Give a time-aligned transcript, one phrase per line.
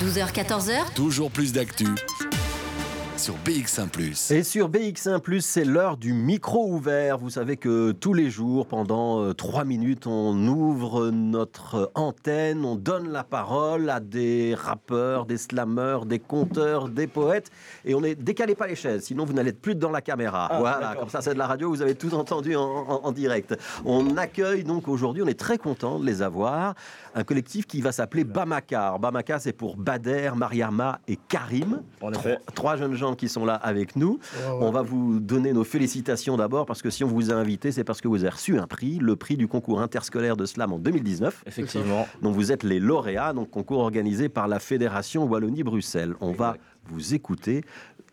[0.00, 1.84] 12h-14h, Toujours plus d'actu
[3.20, 3.90] sur BX1⁇
[4.34, 7.18] Et sur BX1⁇ c'est l'heure du micro ouvert.
[7.18, 12.76] Vous savez que tous les jours, pendant euh, trois minutes, on ouvre notre antenne, on
[12.76, 17.50] donne la parole à des rappeurs, des slammeurs, des conteurs, des poètes.
[17.84, 20.48] Et on est décalez pas les chaises, sinon vous n'allez plus dans la caméra.
[20.50, 23.12] Ah, voilà, comme ça c'est de la radio, vous avez tout entendu en, en- en
[23.12, 23.54] direct.
[23.84, 26.74] On accueille donc aujourd'hui, on est très content de les avoir,
[27.14, 28.98] un collectif qui va s'appeler Bamacar.
[28.98, 31.82] Bamacar, c'est pour Bader, Mariama et Karim.
[32.00, 32.38] En effet.
[32.54, 34.18] Trois jeunes gens qui sont là avec nous.
[34.60, 37.84] On va vous donner nos félicitations d'abord parce que si on vous a invité, c'est
[37.84, 40.78] parce que vous avez reçu un prix, le prix du concours interscolaire de slam en
[40.78, 41.44] 2019.
[41.46, 42.06] Effectivement.
[42.22, 46.14] Donc vous êtes les lauréats, donc concours organisé par la Fédération Wallonie-Bruxelles.
[46.20, 47.62] On va vous écouter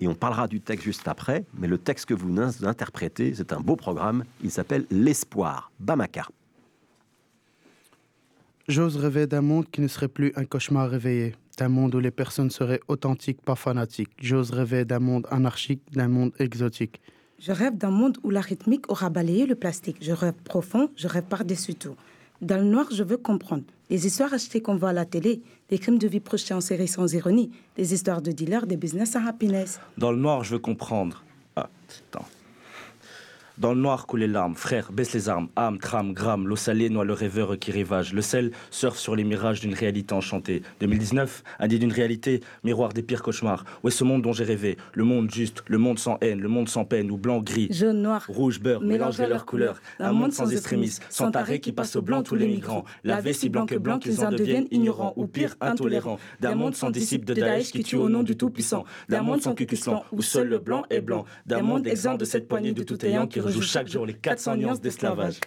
[0.00, 3.52] et on parlera du texte juste après, mais le texte que vous in- interprétez, c'est
[3.52, 6.26] un beau programme, il s'appelle L'espoir, Bamaka.
[8.66, 12.10] J'ose rêver d'un monde qui ne serait plus un cauchemar réveillé, d'un monde où les
[12.10, 14.10] personnes seraient authentiques, pas fanatiques.
[14.20, 17.00] J'ose rêver d'un monde anarchique, d'un monde exotique.
[17.38, 19.98] Je rêve d'un monde où la rythmique aura balayé le plastique.
[20.00, 21.96] Je rêve profond, je rêve par-dessus tout.
[22.40, 23.64] Dans le noir, je veux comprendre.
[23.90, 26.88] Les histoires achetées qu'on voit à la télé, des crimes de vie projetés en série
[26.88, 29.78] sans ironie, des histoires de dealers, des business à happiness.
[29.98, 31.22] Dans le noir, je veux comprendre.
[31.54, 31.68] Ah,
[32.10, 32.26] attends.
[33.56, 36.90] Dans le noir coulent les larmes, frère, baisse les armes, âme, trame, gramme, l'eau salée
[36.90, 40.62] noie le rêveur qui rivage, le sel surfe sur les mirages d'une réalité enchantée.
[40.80, 43.64] 2019, indice d'une réalité, miroir des pires cauchemars.
[43.84, 44.76] Où est ce monde dont j'ai rêvé?
[44.92, 48.02] Le monde juste, le monde sans haine, le monde sans peine, ou blanc, gris, Jaune,
[48.02, 49.80] noir, Rouge, beurre, mélanger leurs couleurs.
[50.00, 52.84] Un monde sans extrémistes, sans tarés qui passent au blanc tous les migrants.
[53.04, 56.18] Lavés si blanc que blanc qu'ils en deviennent ignorants, ou pire, intolérants.
[56.40, 58.84] D'un monde sans disciples de Daesh qui tue au nom du Tout-Puissant.
[59.08, 61.24] D'un monde sans cucuslan, où seul le blanc est blanc.
[61.46, 64.56] D'un monde exempt de cette poignée de tout ayant qui rejoue chaque jour les 400
[64.56, 65.40] nuances d'esclavage.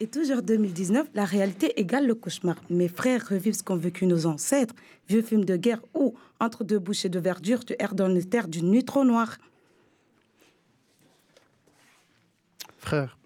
[0.00, 2.56] Et toujours 2019, la réalité égale le cauchemar.
[2.68, 4.74] Mes frères revivent ce qu'ont vécu nos ancêtres.
[5.08, 8.48] Vieux films de guerre où, entre deux bouchées de verdure, tu erres dans le terre
[8.48, 9.38] d'une nuit trop noire.
[12.78, 13.16] Frère,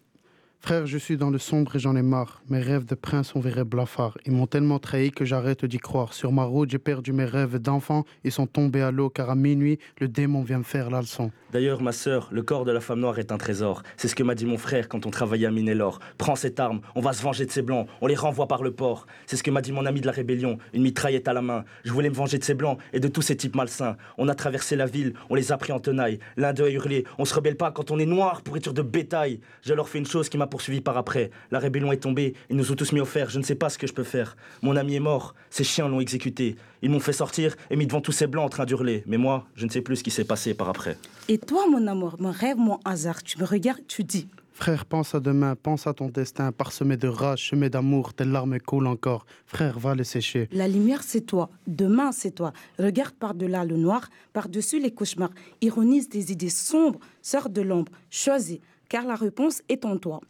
[0.68, 2.42] frère, je suis dans le sombre et j'en ai marre.
[2.51, 4.18] Mes rêves de prince ont viré blafard.
[4.27, 6.12] Ils m'ont tellement trahi que j'arrête d'y croire.
[6.12, 8.05] Sur ma route, j'ai perdu mes rêves d'enfant.
[8.23, 11.30] Ils sont tombés à l'eau car à minuit, le démon vient me faire la leçon.
[11.51, 13.83] D'ailleurs, ma sœur, le corps de la femme noire est un trésor.
[13.96, 16.01] C'est ce que m'a dit mon frère quand on travaillait à miner l'or.
[16.18, 18.70] Prends cette arme, on va se venger de ces blancs, on les renvoie par le
[18.70, 19.07] port.
[19.24, 21.64] C'est ce que m'a dit mon ami de la rébellion, une mitraillette à la main.
[21.84, 23.96] Je voulais me venger de ces blancs et de tous ces types malsains.
[24.18, 26.18] On a traversé la ville, on les a pris en tenaille.
[26.36, 29.40] L'un d'eux a hurlé, on se rebelle pas quand on est noir, pourriture de bétail.
[29.62, 31.30] Je leur fais une chose qui m'a poursuivi par après.
[31.52, 33.69] La rébellion est tombée, ils nous ont tous mis au fer, je ne sais pas
[33.69, 34.36] ce que je peux faire.
[34.61, 36.57] Mon ami est mort, ces chiens l'ont exécuté.
[36.83, 39.05] Ils m'ont fait sortir et mis devant tous ces blancs en train d'hurler.
[39.07, 40.96] Mais moi, je ne sais plus ce qui s'est passé par après.
[41.29, 44.27] Et toi, mon amour, mon rêve, mon hasard, tu me regardes, tu dis.
[44.52, 48.58] Frère, pense à demain, pense à ton destin, parsemé de rage, semé d'amour, tes larmes
[48.58, 49.27] coulent encore.
[49.46, 50.48] Frère, va les sécher.
[50.51, 51.51] La lumière, c'est toi.
[51.69, 52.52] Demain, c'est toi.
[52.80, 55.30] Regarde par-delà le noir, par-dessus les cauchemars.
[55.61, 57.92] Ironise des idées sombres, sors de l'ombre.
[58.11, 58.58] Choisis,
[58.89, 60.20] car la réponse est en toi.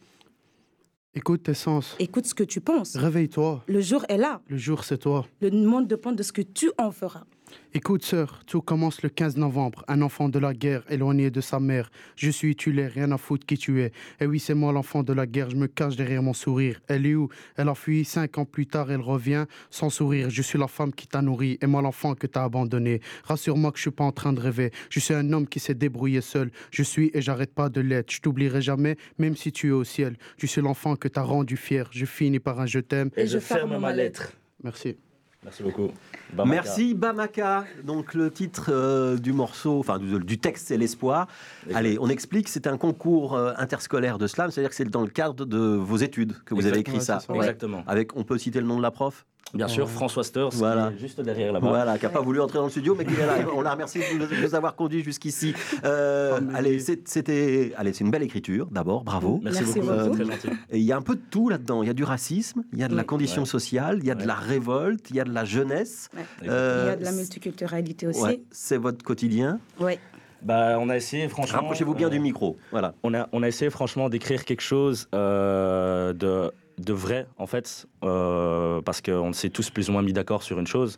[1.15, 1.95] Écoute tes sens.
[1.97, 2.95] Écoute ce que tu penses.
[2.95, 3.63] Réveille-toi.
[3.67, 4.41] Le jour est là.
[4.47, 5.25] Le jour, c'est toi.
[5.41, 7.23] Le monde dépend de ce que tu en feras.
[7.73, 9.83] Écoute, sœur, tout commence le 15 novembre.
[9.87, 11.91] Un enfant de la guerre, éloigné de sa mère.
[12.15, 13.91] Je suis, tu l'es, rien à foutre qui tu es.
[14.19, 16.81] Et oui, c'est moi l'enfant de la guerre, je me cache derrière mon sourire.
[16.87, 17.29] Elle est où?
[17.57, 20.29] Elle a fui, cinq ans plus tard, elle revient sans sourire.
[20.29, 23.01] Je suis la femme qui t'a nourri et moi l'enfant que t'as abandonné.
[23.25, 24.71] Rassure-moi que je suis pas en train de rêver.
[24.89, 26.51] Je suis un homme qui s'est débrouillé seul.
[26.71, 28.11] Je suis et j'arrête pas de l'être.
[28.11, 30.17] Je t'oublierai jamais, même si tu es au ciel.
[30.37, 31.87] Je suis l'enfant que t'as rendu fier.
[31.91, 33.09] Je finis par un je t'aime.
[33.17, 34.33] Et, je ferme ma lettre.
[34.63, 34.95] Merci.
[35.43, 35.89] Merci beaucoup.
[36.33, 36.61] Bamaka.
[36.61, 37.65] Merci Bamaka.
[37.83, 41.27] Donc le titre euh, du morceau, enfin du, du texte, c'est l'espoir.
[41.73, 42.49] Allez, on explique.
[42.49, 45.97] C'est un concours euh, interscolaire de slam, c'est-à-dire que c'est dans le cadre de vos
[45.97, 47.19] études que vous avez écrit ça.
[47.33, 47.83] Exactement.
[47.87, 49.25] Avec, on peut citer le nom de la prof?
[49.51, 49.91] Bien sûr, Ouais.
[49.91, 50.89] François Steurs, Voilà.
[50.89, 51.69] qui est juste derrière là-bas.
[51.69, 53.33] Voilà, qui n'a pas voulu entrer dans le studio, mais qui est là.
[53.55, 55.55] On la remercie de nous, avoir conduits jusqu'ici.
[55.83, 58.67] Euh, Ah, Allez, c'est- c'était, allez, c'est une belle écriture.
[58.71, 59.39] D'abord, bravo.
[59.43, 60.17] Merci, Merci beaucoup, beaucoup.
[60.17, 60.59] c'est très gentil.
[60.69, 61.81] Et il y a un peu de tout là-dedans.
[61.81, 63.07] Il y a du racisme, il y a de la Oui.
[63.07, 63.47] condition Ouais.
[63.47, 64.27] sociale, il y a de Ouais.
[64.27, 66.09] la révolte, il y a de la jeunesse.
[66.15, 66.23] Ouais.
[66.47, 68.21] Euh, Il y a de la multiculturalité aussi.
[68.21, 69.59] Ouais, c'est votre quotidien.
[69.79, 69.97] Ouais.
[70.41, 71.59] Bah, on a essayé, franchement.
[71.59, 72.57] Rapprochez-vous bien euh, du micro.
[72.71, 72.93] Voilà.
[73.03, 77.87] on a, on a essayé franchement d'écrire quelque chose euh, de, de vrai, en fait,
[78.03, 80.97] euh, parce qu'on s'est tous plus ou moins mis d'accord sur une chose,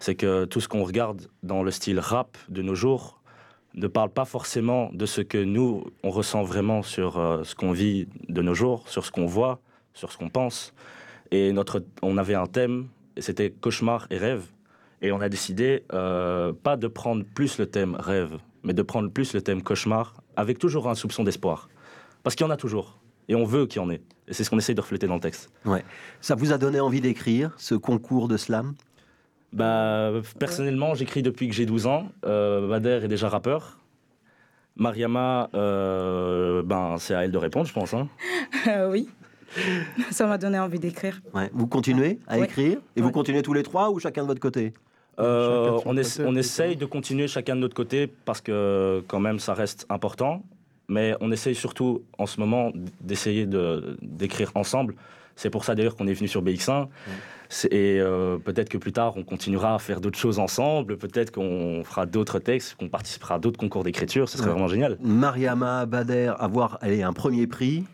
[0.00, 3.20] c'est que tout ce qu'on regarde dans le style rap de nos jours
[3.74, 8.06] ne parle pas forcément de ce que nous, on ressent vraiment sur ce qu'on vit
[8.28, 9.60] de nos jours, sur ce qu'on voit,
[9.94, 10.74] sur ce qu'on pense.
[11.32, 12.86] Et notre, on avait un thème,
[13.16, 14.44] et c'était cauchemar et rêve.
[15.02, 19.32] Et on a décidé pas de prendre plus le thème rêve, mais de prendre plus
[19.34, 21.68] le thème cauchemar, avec toujours un soupçon d'espoir.
[22.22, 22.98] Parce qu'il y en a toujours.
[23.28, 24.02] Et on veut qu'il y en ait.
[24.28, 25.50] Et c'est ce qu'on essaye de refléter dans le texte.
[26.20, 28.74] Ça vous a donné envie d'écrire ce concours de slam?
[29.52, 32.08] Bah, personnellement, j'écris depuis que j'ai 12 ans.
[32.24, 33.78] Euh, Bader est déjà rappeur.
[34.76, 37.94] Mariama, euh, ben, c'est à elle de répondre, je pense.
[37.94, 38.08] hein.
[38.66, 39.08] Euh, oui.
[40.10, 41.20] Ça m'a donné envie d'écrire.
[41.32, 41.48] Ouais.
[41.52, 42.44] Vous continuez à Ouais.
[42.46, 42.78] écrire?
[42.96, 43.12] Et vous Ouais.
[43.12, 44.72] continuez tous les trois ou chacun de votre côté?
[45.18, 49.38] Euh, on, essa- on essaye de continuer chacun de notre côté parce que quand même
[49.38, 50.42] ça reste important.
[50.88, 52.70] Mais on essaye surtout en ce moment
[53.00, 54.94] d'essayer de- d'écrire ensemble.
[55.36, 56.88] C'est pour ça d'ailleurs qu'on est venu sur BX1.
[57.48, 60.96] C'est- Et euh, peut-être que plus tard on continuera à faire d'autres choses ensemble.
[60.98, 64.28] Peut-être qu'on fera d'autres textes, qu'on participera à d'autres concours d'écriture.
[64.28, 64.52] Ce serait Ouais.
[64.52, 64.98] vraiment génial.
[65.02, 67.84] Mariama, Bader, avoir allez, un premier prix,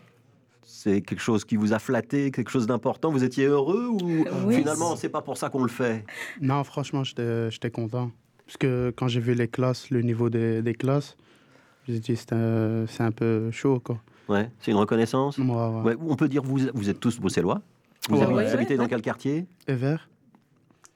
[0.63, 3.11] c'est quelque chose qui vous a flatté, quelque chose d'important?
[3.11, 4.55] Vous étiez heureux ou Oui.
[4.55, 6.05] finalement c'est pas pour ça qu'on le fait?
[6.41, 8.11] Non, franchement, j'étais content.
[8.45, 11.15] Parce que quand j'ai vu les classes, le niveau des, des classes,
[11.87, 14.01] j'ai dit c'est un, c'est un peu chaud, quoi.
[14.29, 15.37] Ouais, c'est une reconnaissance?
[15.37, 15.95] Moi, ouais.
[15.95, 17.61] Ouais, On peut dire vous, vous êtes tous bruxellois
[18.09, 19.45] Vous, Ouais, habitez- ouais, vous habitez ouais, dans quel quartier?
[19.67, 20.09] Et vert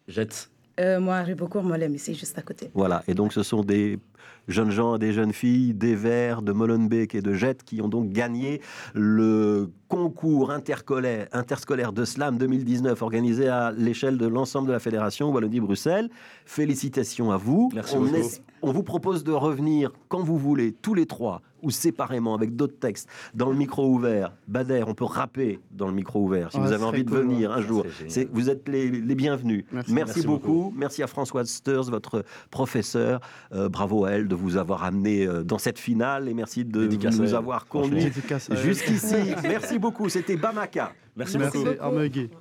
[0.08, 0.50] Jette.
[0.80, 2.70] Euh, moi, à Ribeaucourt, Molem, ici, juste à côté.
[2.74, 3.98] Voilà, et donc ce sont des
[4.48, 7.88] jeunes gens et des jeunes filles des Verts, de Molenbeek et de Jette qui ont
[7.90, 8.62] donc gagné
[8.94, 15.32] le concours interscolaire, interscolaire de slam 2019 organisé à l'échelle de l'ensemble de la fédération
[15.32, 16.10] Wallonie-Bruxelles.
[16.46, 17.70] Félicitations à vous.
[17.74, 17.96] Merci
[18.62, 22.80] on, vous propose de revenir quand vous voulez, tous les trois, ou séparément avec d'autres
[22.80, 24.32] textes, dans le micro ouvert.
[24.48, 27.20] Bader, on peut rapper dans le micro ouvert si Ouais, vous avez envie de cool,
[27.20, 27.58] venir ouais.
[27.58, 27.86] un jour.
[28.08, 29.66] C'est- Vous êtes les, les bienvenus.
[29.72, 29.94] Merci.
[29.94, 30.48] Merci, Merci beaucoup.
[30.54, 30.74] beaucoup.
[30.78, 33.20] Merci à Françoise Steurs, votre professeur.
[33.54, 36.82] Euh, bravo à elle de vous avoir amené euh, dans cette finale et merci de
[36.82, 38.12] Dédicace nous avoir conduits
[38.64, 39.16] jusqu'ici.
[39.44, 40.10] Merci beaucoup.
[40.10, 40.94] C'était Bamaka.
[41.16, 41.70] Merci, Merci beaucoup.
[41.70, 42.36] Merci, beaucoup.